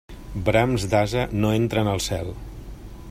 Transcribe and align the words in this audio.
Brams 0.47 0.87
d'ase 0.93 1.27
no 1.43 1.53
entren 1.59 1.91
al 1.93 2.03
cel. 2.07 2.33